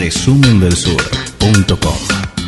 [0.00, 2.39] resumendelsur.com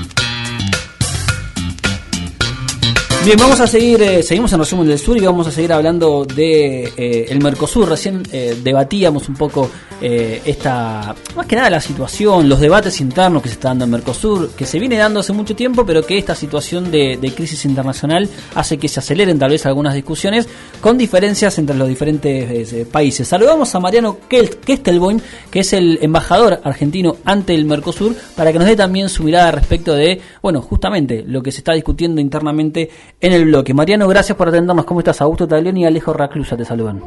[3.24, 6.24] Bien, vamos a seguir, eh, seguimos en resumen del sur y vamos a seguir hablando
[6.24, 7.88] de eh, el Mercosur.
[7.88, 9.70] Recién eh, debatíamos un poco
[10.04, 14.50] esta, más que nada la situación, los debates internos que se está dando en Mercosur,
[14.50, 18.78] que se viene dando hace mucho tiempo, pero que esta situación de, crisis internacional hace
[18.78, 20.48] que se aceleren tal vez algunas discusiones
[20.80, 23.28] con diferencias entre los diferentes países.
[23.28, 25.20] Saludamos a Mariano Kestelboim,
[25.52, 29.52] que es el embajador argentino ante el Mercosur, para que nos dé también su mirada
[29.52, 32.90] respecto de, bueno, justamente lo que se está discutiendo internamente
[33.22, 33.72] en el bloque.
[33.72, 34.84] Mariano, gracias por atendernos.
[34.84, 35.22] ¿Cómo estás?
[35.22, 37.00] Augusto Taglioni y Alejo Raclusa te saludan.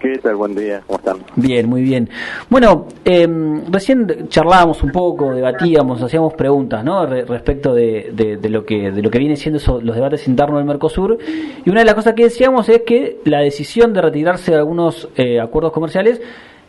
[0.00, 0.34] ¿Qué tal?
[0.34, 1.18] Buen día, ¿cómo están?
[1.36, 2.08] Bien, muy bien.
[2.48, 7.06] Bueno, em, recién charlábamos un poco, debatíamos, hacíamos preguntas, ¿no?
[7.06, 11.18] respecto de, de, lo que de lo que viene siendo los debates internos del Mercosur.
[11.64, 15.08] Y una de las cosas que decíamos es que la decisión de retirarse de algunos
[15.14, 16.20] eh, acuerdos comerciales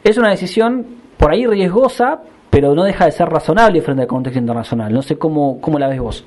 [0.04, 0.86] es una decisión
[1.18, 2.22] por ahí riesgosa,
[2.52, 4.94] pero no deja de ser razonable frente al contexto internacional.
[4.94, 6.26] No sé cómo, cómo la ves vos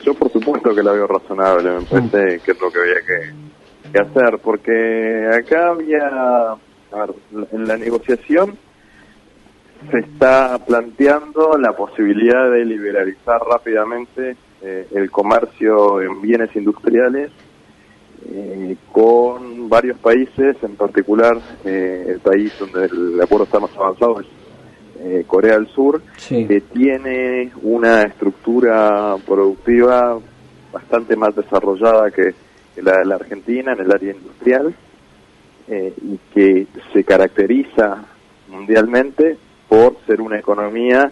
[0.00, 3.98] yo por supuesto que la veo razonable, me parece que es lo que había que,
[3.98, 6.06] hacer, porque acá había,
[6.52, 7.14] a ver,
[7.52, 8.56] en la negociación
[9.90, 17.30] se está planteando la posibilidad de liberalizar rápidamente eh, el comercio en bienes industriales
[18.30, 24.20] eh, con varios países, en particular eh, el país donde el acuerdo está más avanzado
[24.20, 24.26] es
[25.04, 30.16] eh, Corea del Sur, que tiene una estructura productiva
[30.72, 32.34] bastante más desarrollada que,
[32.80, 34.72] la de la Argentina en el área industrial
[35.66, 38.04] eh, y que se caracteriza
[38.48, 39.36] mundialmente
[39.68, 41.10] por ser una economía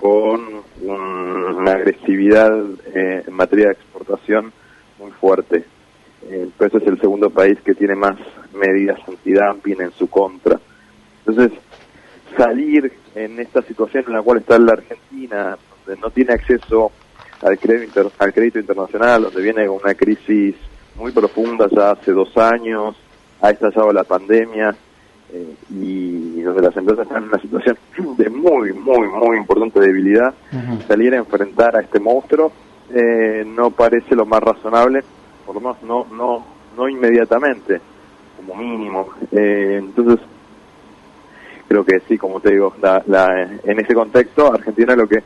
[0.00, 2.52] con una agresividad
[2.94, 4.52] eh, en materia de exportación
[5.00, 5.64] muy fuerte.
[6.56, 8.16] Pues es el segundo país que tiene más
[8.54, 10.60] medidas antidumping en su contra.
[11.26, 11.58] Entonces,
[12.36, 16.92] salir en esta situación en la cual está la Argentina, donde no tiene acceso
[17.42, 20.54] al crédito, al crédito internacional, donde viene una crisis
[20.96, 22.96] muy profunda ya hace dos años,
[23.40, 24.74] ha estallado la pandemia
[25.32, 27.76] eh, y donde las empresas están en una situación
[28.16, 30.34] de muy, muy, muy importante debilidad,
[30.86, 32.52] salir a enfrentar a este monstruo
[32.94, 35.02] eh, no parece lo más razonable,
[35.46, 36.44] por lo menos no, no,
[36.76, 37.80] no inmediatamente,
[38.36, 39.08] como mínimo.
[39.30, 40.20] Eh, entonces,
[41.72, 45.22] creo que sí, como te digo, la, en ese contexto Argentina lo que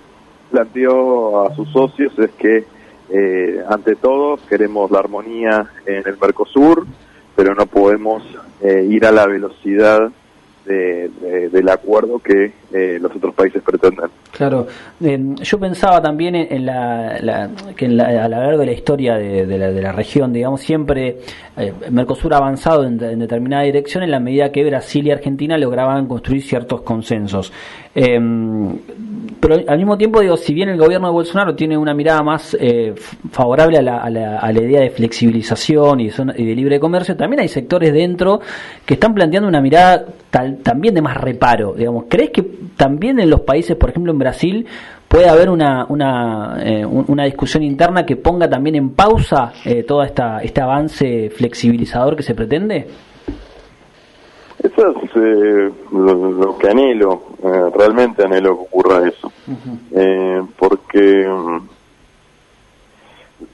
[0.49, 2.65] planteó a sus socios es que
[3.11, 6.87] eh, ante todo queremos la armonía en el Mercosur,
[7.35, 8.23] pero no podemos
[8.63, 10.11] eh, ir a la velocidad
[10.65, 14.11] del acuerdo que eh, los otros países pretenden.
[14.33, 14.67] Claro,
[15.01, 20.33] yo pensaba también en la, que a lo largo de la historia de, la, región,
[20.33, 21.19] digamos, siempre
[21.57, 26.07] eh, Mercosur ha avanzado en, determinada dirección en la medida que Brasil y Argentina lograban
[26.07, 27.53] construir ciertos consensos.
[27.95, 28.77] Em,
[29.41, 32.57] pero al mismo tiempo, digo, si bien el gobierno de Bolsonaro tiene una mirada más
[32.59, 32.95] eh,
[33.31, 37.93] favorable a la, a, la, idea de flexibilización y, de libre comercio, también hay sectores
[37.93, 38.41] dentro
[38.85, 40.05] que están planteando una mirada
[40.63, 41.75] también de más reparo.
[41.75, 44.67] Digamos, ¿crees que también en los países, por ejemplo en Brasil,
[45.09, 50.03] puede haber una, una, eh, una discusión interna que ponga también en pausa eh, todo
[50.03, 52.87] esta, este avance flexibilizador que se pretende?
[54.63, 59.31] Eso es eh, lo, que anhelo, eh, realmente anhelo que ocurra eso.
[59.93, 61.59] eh, porque, mm,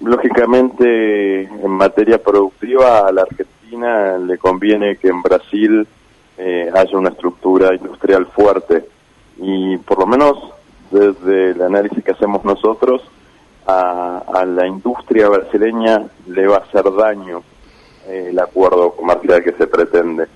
[0.07, 5.87] lógicamente, en materia productiva a la Argentina le conviene que en Brasil
[6.39, 8.85] eh, haya una estructura industrial fuerte.
[9.39, 10.39] Y por lo menos
[10.91, 13.03] desde el análisis que hacemos nosotros,
[13.67, 17.43] a, a la industria brasileña le va a hacer daño
[18.09, 20.27] el acuerdo comercial que se pretende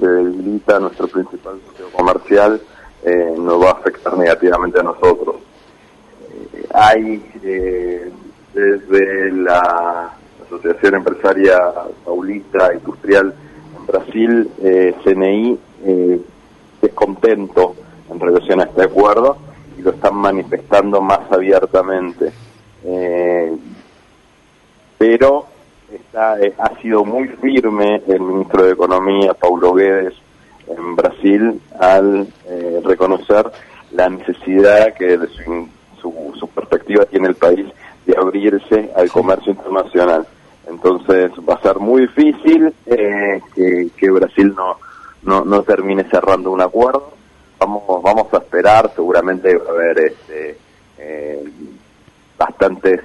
[0.00, 2.60] se debilita nuestro principal socio comercial,
[3.04, 5.36] eh, nos va a afectar negativamente a nosotros.
[6.54, 8.10] Eh, hay eh,
[8.52, 10.12] desde la
[10.46, 11.58] Asociación Empresaria
[12.04, 13.32] Paulista Industrial
[13.78, 14.50] en Brasil,
[15.02, 15.58] CNI,
[16.82, 17.74] descontento
[18.12, 19.36] en relación a este acuerdo
[19.78, 22.32] y lo están manifestando más abiertamente.
[24.98, 25.46] pero
[26.14, 30.14] eh, ha sido muy firme el ministro de Economía, Paulo Guedes,
[30.68, 33.50] en Brasil, al eh, reconocer
[33.92, 35.68] la necesidad que desde su,
[36.38, 37.66] su, perspectiva tiene el país
[38.06, 40.26] de abrirse al comercio internacional.
[40.68, 44.78] Entonces va a ser muy difícil eh, que, Brasil no,
[45.22, 47.12] no, no termine cerrando un acuerdo.
[47.64, 50.56] Vamos, vamos a esperar, seguramente va a haber este,
[52.36, 53.00] bastantes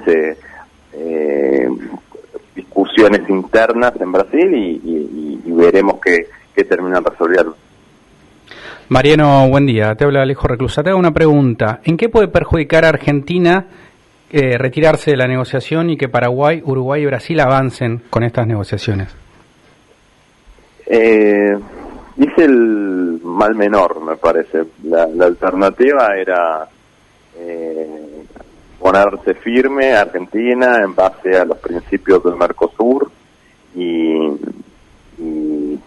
[2.56, 7.56] discusiones internas en Brasil y, veremos qué, qué terminan resolviendo.
[8.90, 9.94] Mariano, buen día.
[9.96, 10.82] Te habla Alejo Reclusa.
[10.82, 11.82] Te hago una pregunta.
[11.84, 13.68] ¿En qué puede perjudicar a Argentina
[14.32, 19.16] eh, retirarse de la negociación y que Paraguay, Uruguay y Brasil avancen con estas negociaciones?
[20.88, 21.58] Eh,
[22.18, 24.66] dice el mal menor, me parece.
[24.84, 26.68] La, alternativa era
[27.38, 28.24] eh,
[28.80, 33.10] ponerse firme Argentina en base a los principios del Mercosur
[33.76, 34.18] y,
[35.20, 35.80] y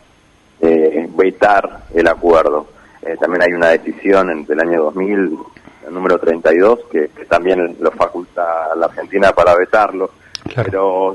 [0.60, 2.68] eh, vetar el acuerdo.
[3.02, 5.38] Eh, también hay una decisión del año 2000,
[5.88, 10.10] el número 32, que, que también lo faculta a la Argentina para vetarlo.
[10.54, 11.14] Pero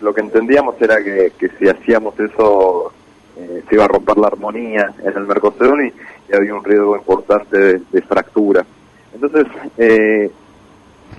[0.00, 2.92] lo que entendíamos era que, que si hacíamos eso
[3.36, 5.92] eh, se iba a romper la armonía en el Mercosur y,
[6.34, 8.64] había un riesgo importante de, fractura.
[9.14, 9.46] Entonces,
[9.76, 10.30] eh,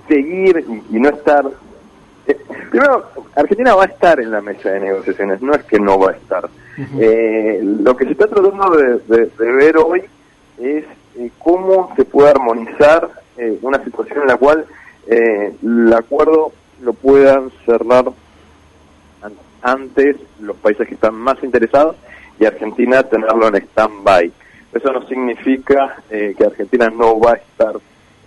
[0.08, 1.48] seguir y, no estar...
[2.26, 2.36] Eh,
[2.70, 3.04] primero,
[3.36, 6.14] Argentina va a estar en la mesa de negociaciones, no es que no va a
[6.14, 6.48] estar.
[7.62, 10.02] lo que se está tratando de, ver hoy
[10.58, 10.84] es
[11.38, 13.08] cómo se puede armonizar
[13.62, 14.64] una situación en la cual
[15.06, 16.52] el acuerdo
[16.82, 18.06] lo puedan cerrar
[19.64, 21.96] antes los países que están más interesados
[22.38, 24.30] y Argentina tenerlo en stand-by.
[24.72, 27.74] Eso no significa eh, que Argentina no va a estar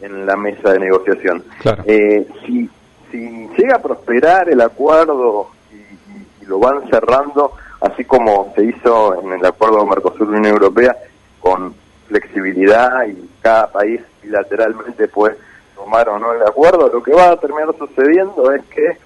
[0.02, 1.44] en la mesa de negociación.
[1.86, 2.70] Eh, si,
[3.12, 7.52] si llega a prosperar el acuerdo y, lo van cerrando,
[7.82, 10.96] así como se hizo en el acuerdo Mercosur-Unión Europea,
[11.40, 11.76] con
[12.08, 15.36] flexibilidad y cada país bilateralmente puede
[15.76, 18.98] tomar o no el acuerdo, lo que va a terminar sucediendo es que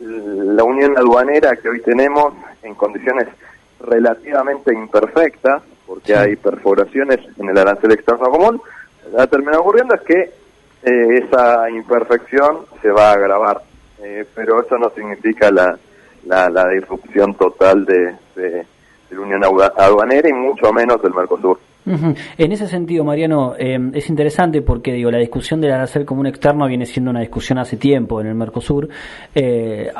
[0.00, 3.28] la unión aduanera que hoy tenemos en condiciones
[3.80, 8.60] relativamente imperfecta, porque hay perforaciones en el arancel externo común,
[9.16, 10.20] ha terminado ocurriendo es que
[10.82, 13.62] eh, esa imperfección se va a agravar,
[14.02, 15.78] eh, pero eso no significa la,
[16.26, 18.66] la, la disrupción total de, de, de
[19.10, 21.58] la Unión Aduanera y mucho menos del Mercosur.
[22.38, 26.66] En ese sentido, Mariano, em, es interesante porque digo la discusión del arancel común externo
[26.66, 28.88] viene siendo una discusión hace tiempo en el Mercosur.
[29.34, 29.90] Eh,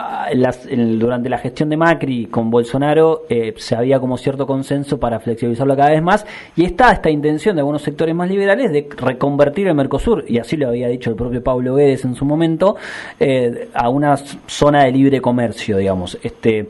[0.99, 5.77] durante la gestión de Macri con Bolsonaro eh, se había como cierto consenso para flexibilizarlo
[5.77, 6.27] cada vez más
[6.57, 10.57] y está esta intención de algunos sectores más liberales de reconvertir el Mercosur, y así
[10.57, 12.77] lo había dicho el propio Pablo Guedes en su momento,
[13.19, 16.19] eh, a una zona de libre comercio, digamos.
[16.23, 16.69] Este,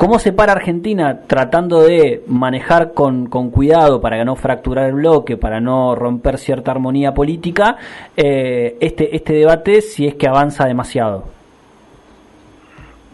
[0.00, 5.36] ¿Cómo se para Argentina tratando de manejar con, con, cuidado para no fracturar el bloque,
[5.36, 7.76] para no romper cierta armonía política,
[8.16, 11.24] eh, este, este debate si es que avanza demasiado?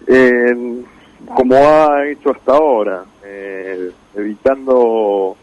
[0.06, 0.84] Eh,
[1.34, 5.36] como ha hecho hasta ahora, eh, evitando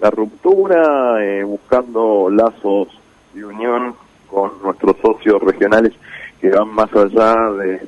[0.00, 2.86] la ruptura, buscando lazos
[3.32, 3.96] de unión
[4.30, 5.92] con nuestros socios regionales
[6.40, 7.80] que van más allá de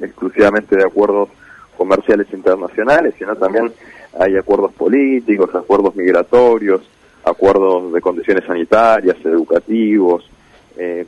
[0.00, 1.28] exclusivamente de acuerdos
[1.78, 3.72] comerciales internacionales, sino también
[4.20, 6.82] hay acuerdos políticos, acuerdos migratorios,
[7.24, 10.28] acuerdos de condiciones sanitarias, educativos.
[10.76, 11.06] Eh,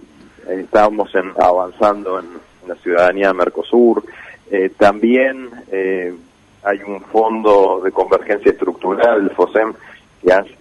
[0.49, 2.27] estamos en, avanzando en,
[2.67, 4.05] la ciudadanía Mercosur.
[4.51, 6.15] Eh, también eh,
[6.63, 9.73] hay un fondo de convergencia estructural, el FOSEM,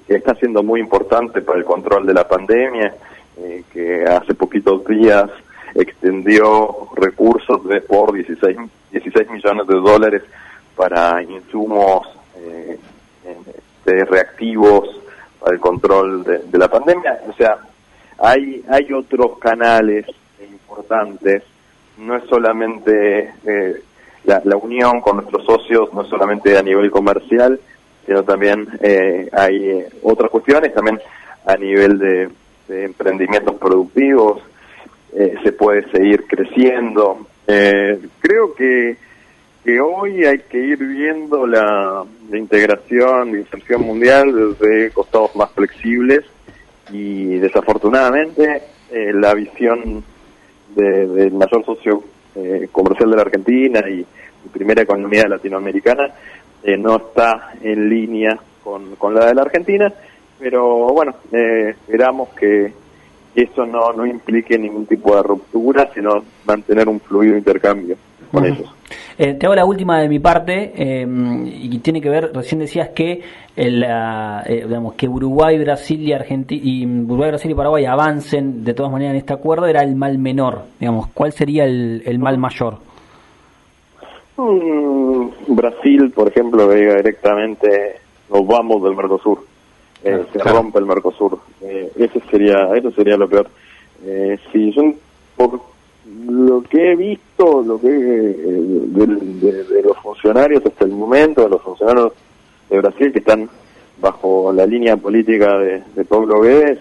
[0.07, 2.95] que, está siendo muy importante para el control de la pandemia,
[3.37, 5.29] eh, que hace poquitos días
[5.75, 8.57] extendió recursos de por 16,
[8.91, 10.23] 16 millones de dólares
[10.75, 12.07] para insumos
[12.37, 12.77] eh,
[13.85, 14.89] de reactivos
[15.39, 17.19] para el control de, la pandemia.
[17.27, 17.57] O sea,
[18.17, 20.05] hay, hay otros canales
[20.41, 21.43] importantes,
[21.97, 23.81] no es solamente eh,
[24.25, 27.59] la, la, unión con nuestros socios, no es solamente a nivel comercial,
[28.05, 30.99] sino también eh, hay otras cuestiones, también
[31.45, 32.29] a nivel de
[32.85, 34.41] emprendimientos productivos,
[35.15, 37.25] eh, se puede seguir creciendo.
[37.47, 38.95] Eh, creo que,
[39.63, 46.25] que hoy hay que ir viendo la, integración, la inserción mundial desde costados más flexibles
[46.91, 48.61] y desafortunadamente
[48.91, 50.03] eh, la visión
[50.75, 52.03] del mayor socio
[52.71, 54.05] comercial de la Argentina y,
[54.53, 56.11] primera economía latinoamericana
[56.77, 59.93] no está en línea con, con la de la Argentina,
[60.39, 62.71] pero bueno, esperamos que
[63.43, 67.95] eso no, no implique ningún tipo de ruptura, sino mantener un fluido intercambio
[68.31, 68.73] con ellos.
[69.17, 72.89] Eh, te hago la última de mi parte em, y tiene que ver, recién decías
[72.89, 73.21] que
[73.55, 78.73] el, eh, digamos que Uruguay, Brasil y Argentina y Uruguay, Brasil y Paraguay avancen de
[78.73, 82.37] todas maneras en este acuerdo era el mal menor, digamos, ¿cuál sería el, el mal
[82.37, 82.77] mayor?
[84.37, 87.97] Mm, Brasil, por ejemplo, diga directamente
[88.31, 89.43] nos vamos del Mercosur
[90.03, 91.39] eh, se rompe el Mercosur.
[91.61, 93.47] Eh, eso sería eso sería lo peor.
[94.05, 94.93] Eh, si yo,
[95.35, 95.59] por
[96.27, 101.61] lo que he visto, lo que eh, de, los funcionarios hasta el momento, de los
[101.61, 102.13] funcionarios
[102.69, 103.49] de Brasil que están
[103.99, 106.79] bajo la línea política de, de Pablo Guedes,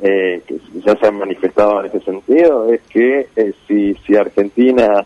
[0.00, 5.04] eh, que ya se han manifestado en ese sentido, es que eh, si, si Argentina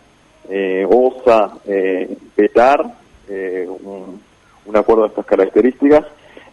[0.49, 2.83] eh, osa eh, vetar
[3.29, 4.19] eh, un,
[4.65, 6.05] un acuerdo de estas características,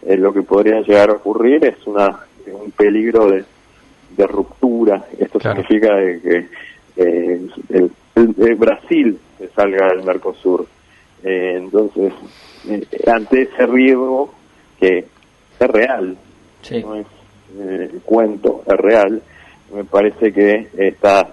[0.05, 3.43] eh, lo que podría llegar a ocurrir es una un peligro de,
[4.15, 5.03] de ruptura.
[5.19, 5.61] Esto Claro.
[5.63, 6.45] significa que
[6.97, 10.65] eh, el, el- el Brasil se salga del Mercosur.
[11.23, 12.13] Eh, entonces,
[12.69, 14.31] eh, ante ese riesgo
[14.79, 14.99] que
[15.59, 16.15] es real,
[16.61, 16.81] Sí.
[16.83, 17.07] no es
[17.59, 19.21] eh, cuento, es real,
[19.73, 21.27] me parece que esta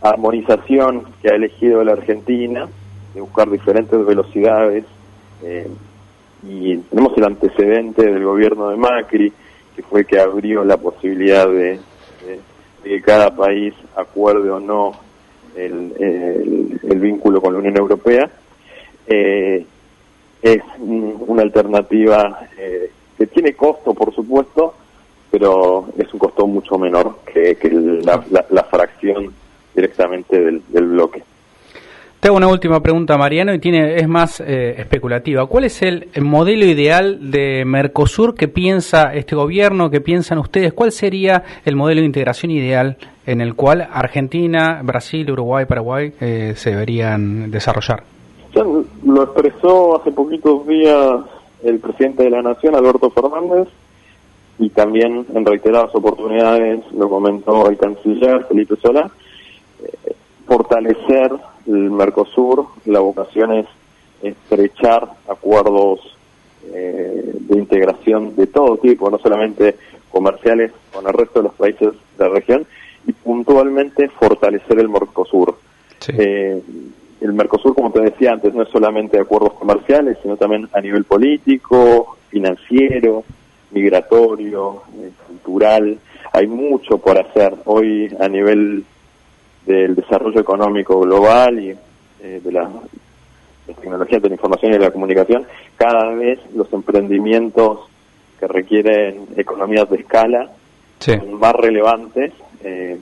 [0.00, 2.66] armonización que ha elegido la Argentina,
[3.14, 4.84] de buscar diferentes velocidades,
[5.42, 5.66] eh,
[6.42, 9.32] y tenemos el antecedente del gobierno de Macri,
[9.74, 11.78] que fue que abrió la posibilidad de,
[12.82, 14.92] que cada país acuerde o no
[15.56, 18.30] el, el- vínculo con la Unión Europea,
[19.06, 19.64] eh,
[20.42, 24.74] es un- una alternativa eh, que tiene costo, por supuesto,
[25.30, 29.32] pero es un costo mucho menor que, que la, fracción
[29.74, 31.22] directamente del bloque.
[32.20, 35.46] Te hago una última pregunta, Mariano, y tiene es más eh, especulativa.
[35.46, 40.72] ¿Cuál es el, el modelo ideal de Mercosur que piensa este gobierno, que piensan ustedes?
[40.72, 46.54] ¿Cuál sería el modelo de integración ideal en el cual Argentina, Brasil, Uruguay, Paraguay eh,
[46.56, 48.02] se deberían desarrollar?
[48.52, 51.20] Ya lo expresó hace poquitos días
[51.62, 53.68] el presidente de la Nación, Alberto Fernández,
[54.58, 59.08] y también en reiteradas oportunidades lo comentó el canciller Felipe Solá,
[60.48, 61.30] fortalecer
[61.66, 63.66] el Mercosur, la vocación es
[64.22, 66.00] estrechar acuerdos
[66.72, 69.76] eh, de integración de todo tipo, no solamente
[70.10, 72.66] comerciales con el resto de los países de la región,
[73.06, 75.58] y puntualmente fortalecer el Mercosur.
[76.00, 76.12] Sí.
[76.16, 76.62] Eh,
[77.20, 81.04] el Mercosur, como te decía antes, no es solamente acuerdos comerciales, sino también a nivel
[81.04, 83.24] político, financiero,
[83.70, 85.98] migratorio, eh, cultural.
[86.32, 88.84] Hay mucho por hacer hoy a nivel
[89.68, 92.68] del desarrollo económico global y eh, de la,
[93.66, 95.46] las tecnologías de la información y de la comunicación.
[95.76, 97.80] Cada vez los emprendimientos
[98.40, 100.50] que requieren economías de escala
[101.00, 101.12] Sí.
[101.16, 102.32] son más relevantes
[102.64, 102.98] eh,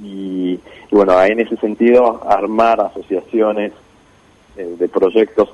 [0.00, 3.72] y, y bueno, en ese sentido armar asociaciones
[4.56, 5.48] eh, de proyectos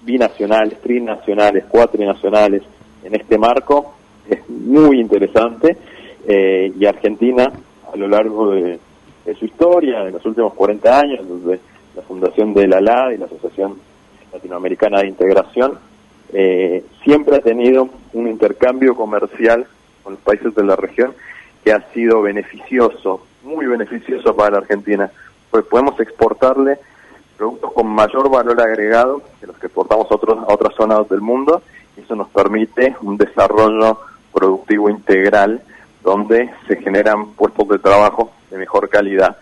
[0.00, 2.62] binacionales, trinacionales, cuatrinacionales
[3.04, 3.92] en este marco
[4.26, 5.76] es muy interesante
[6.26, 7.52] eh, y Argentina
[7.92, 8.78] a lo largo de,
[9.24, 11.60] de su historia, en los últimos 40 años, desde
[11.94, 13.76] la fundación de la LAD y la Asociación
[14.32, 15.78] Latinoamericana de Integración,
[16.32, 19.66] eh, siempre ha tenido un intercambio comercial
[20.02, 21.14] con los países de la región
[21.62, 25.10] que ha sido beneficioso, muy beneficioso para la Argentina,
[25.50, 26.78] pues podemos exportarle
[27.36, 31.20] productos con mayor valor agregado que los que exportamos a, otros, a otras zonas del
[31.20, 31.62] mundo
[31.96, 33.98] y eso nos permite un desarrollo
[34.32, 35.62] productivo integral
[36.02, 39.36] donde se generan puestos de trabajo de mejor calidad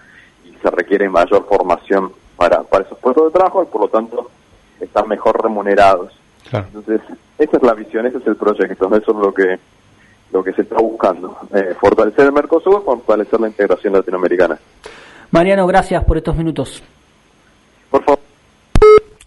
[0.45, 4.31] y se requiere mayor formación para, para esos puestos de trabajo y por lo tanto
[4.81, 6.13] están mejor remunerados.
[6.49, 6.67] Claro.
[6.75, 7.01] Entonces,
[7.39, 9.59] esa es la visión, ese es el proyecto, eso es lo que
[10.33, 14.59] lo que se está buscando, eh, fortalecer el Mercosur, fortalecer la integración latinoamericana.
[15.33, 16.83] Mariano, gracias por estos minutos.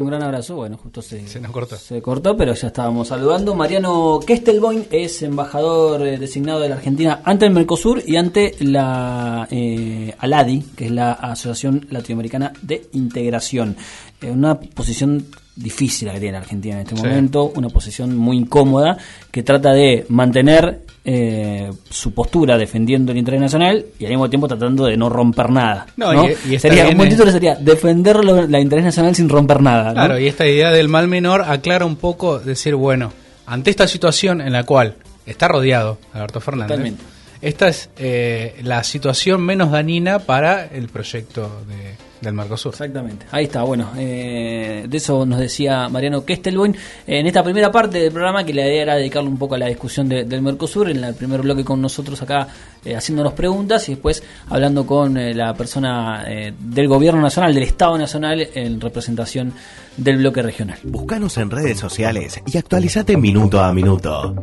[0.04, 0.56] Un gran abrazo.
[0.56, 1.78] Bueno, justo se, Se nos cortó.
[1.78, 3.56] Se cortó, pero ya estábamos saludando.
[3.56, 9.48] Mariano Kestelboin es embajador eh, designado de la Argentina ante el Mercosur y ante la
[9.50, 13.78] eh, ALADI, que es la Asociación Latinoamericana de Integración.
[14.22, 17.02] Eh, una posición difícil la que tiene la Argentina en este Sí.
[17.04, 18.98] momento, una posición muy incómoda
[19.32, 24.48] que trata de mantener eh, su postura defendiendo el interés nacional y al mismo tiempo
[24.48, 25.86] tratando de no romper nada.
[25.98, 26.26] No, ¿no?
[26.30, 29.90] y- sería, un buen título sería defender lo- la interés nacional sin romper nada.
[29.90, 29.94] ¿no?
[29.96, 33.12] Claro, y esta idea del mal menor aclara un poco, decir, bueno,
[33.46, 34.96] ante esta situación en la cual
[35.26, 37.04] está rodeado Alberto Fernández, Totalmente.
[37.42, 42.72] esta es eh, la situación menos dañina para el proyecto de- del Mercosur.
[42.72, 46.76] Exactamente, ahí está, bueno, eh, de eso nos decía Mariano Kestelboin
[47.06, 49.68] en esta primera parte del programa que la idea era dedicarle un poco a la
[49.68, 52.48] discusión de- del Mercosur, en el primer bloque con nosotros acá
[52.86, 57.64] eh, haciéndonos preguntas y después hablando con eh, la persona eh, del gobierno nacional, del
[57.64, 59.54] Estado nacional en representación
[59.98, 60.80] del bloque regional.
[60.84, 64.34] Búscanos en redes sociales y actualizate minuto a minuto.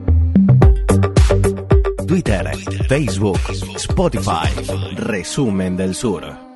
[2.06, 2.50] Twitter,
[2.88, 3.38] Facebook,
[3.76, 4.48] Spotify,
[4.96, 6.49] Resumen del Sur.